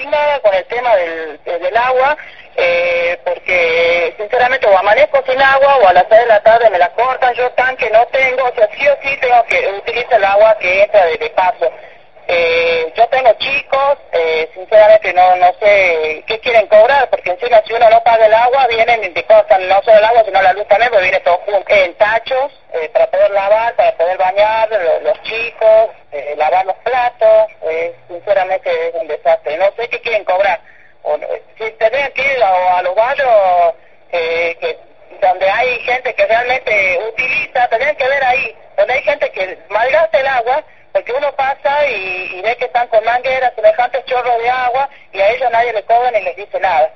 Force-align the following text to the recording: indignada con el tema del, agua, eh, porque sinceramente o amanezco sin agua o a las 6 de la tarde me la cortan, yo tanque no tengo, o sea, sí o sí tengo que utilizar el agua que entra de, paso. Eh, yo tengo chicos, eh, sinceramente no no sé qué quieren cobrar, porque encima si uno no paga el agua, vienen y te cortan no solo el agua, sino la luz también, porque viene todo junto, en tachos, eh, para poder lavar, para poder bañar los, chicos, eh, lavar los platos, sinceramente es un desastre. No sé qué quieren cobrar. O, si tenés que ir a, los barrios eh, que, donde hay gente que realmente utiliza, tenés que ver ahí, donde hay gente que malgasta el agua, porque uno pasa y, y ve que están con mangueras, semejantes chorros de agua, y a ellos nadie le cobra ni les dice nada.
indignada 0.00 0.40
con 0.40 0.54
el 0.54 0.64
tema 0.66 0.96
del, 0.96 1.76
agua, 1.76 2.16
eh, 2.56 3.18
porque 3.24 4.14
sinceramente 4.18 4.66
o 4.66 4.76
amanezco 4.76 5.22
sin 5.26 5.40
agua 5.40 5.76
o 5.78 5.88
a 5.88 5.92
las 5.92 6.06
6 6.08 6.20
de 6.22 6.26
la 6.26 6.42
tarde 6.42 6.70
me 6.70 6.78
la 6.78 6.88
cortan, 6.90 7.34
yo 7.34 7.50
tanque 7.52 7.88
no 7.90 8.04
tengo, 8.06 8.44
o 8.44 8.54
sea, 8.54 8.68
sí 8.76 8.86
o 8.88 8.96
sí 9.02 9.16
tengo 9.20 9.44
que 9.44 9.68
utilizar 9.68 10.18
el 10.18 10.24
agua 10.24 10.56
que 10.58 10.82
entra 10.82 11.04
de, 11.06 11.30
paso. 11.30 11.70
Eh, 12.32 12.92
yo 12.96 13.06
tengo 13.08 13.32
chicos, 13.38 13.98
eh, 14.12 14.48
sinceramente 14.54 15.12
no 15.12 15.34
no 15.36 15.52
sé 15.58 16.22
qué 16.26 16.38
quieren 16.38 16.66
cobrar, 16.68 17.08
porque 17.10 17.30
encima 17.30 17.60
si 17.66 17.72
uno 17.72 17.90
no 17.90 18.00
paga 18.02 18.26
el 18.26 18.34
agua, 18.34 18.66
vienen 18.68 19.02
y 19.04 19.08
te 19.10 19.24
cortan 19.24 19.68
no 19.68 19.82
solo 19.82 19.98
el 19.98 20.04
agua, 20.04 20.24
sino 20.24 20.40
la 20.40 20.52
luz 20.52 20.66
también, 20.68 20.90
porque 20.90 21.04
viene 21.04 21.20
todo 21.20 21.38
junto, 21.38 21.74
en 21.74 21.94
tachos, 21.94 22.52
eh, 22.72 22.88
para 22.92 23.06
poder 23.08 23.30
lavar, 23.32 23.74
para 23.74 23.92
poder 23.96 24.16
bañar 24.16 24.68
los, 25.02 25.22
chicos, 25.22 25.90
eh, 26.12 26.34
lavar 26.36 26.66
los 26.66 26.76
platos, 26.76 27.49
sinceramente 28.20 28.88
es 28.88 28.94
un 28.94 29.08
desastre. 29.08 29.56
No 29.56 29.70
sé 29.76 29.88
qué 29.88 30.00
quieren 30.00 30.24
cobrar. 30.24 30.60
O, 31.02 31.18
si 31.58 31.70
tenés 31.72 32.10
que 32.10 32.22
ir 32.22 32.42
a, 32.42 32.82
los 32.82 32.94
barrios 32.94 33.74
eh, 34.12 34.56
que, 34.60 34.78
donde 35.20 35.48
hay 35.48 35.80
gente 35.80 36.14
que 36.14 36.26
realmente 36.26 37.00
utiliza, 37.08 37.68
tenés 37.68 37.96
que 37.96 38.08
ver 38.08 38.24
ahí, 38.24 38.56
donde 38.76 38.94
hay 38.94 39.02
gente 39.02 39.30
que 39.30 39.58
malgasta 39.70 40.20
el 40.20 40.26
agua, 40.26 40.62
porque 40.92 41.12
uno 41.12 41.32
pasa 41.32 41.86
y, 41.86 42.30
y 42.34 42.42
ve 42.42 42.56
que 42.56 42.66
están 42.66 42.88
con 42.88 43.04
mangueras, 43.04 43.54
semejantes 43.54 44.04
chorros 44.04 44.38
de 44.38 44.50
agua, 44.50 44.88
y 45.12 45.20
a 45.20 45.30
ellos 45.30 45.50
nadie 45.50 45.72
le 45.72 45.82
cobra 45.84 46.10
ni 46.10 46.20
les 46.20 46.36
dice 46.36 46.60
nada. 46.60 46.90